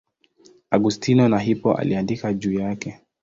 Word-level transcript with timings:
Augustino 0.71 1.23
wa 1.31 1.39
Hippo 1.39 1.73
aliandika 1.73 2.33
juu 2.33 2.59
yake. 2.59 2.99